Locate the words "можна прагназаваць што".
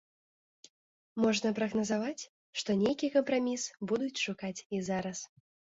1.25-2.69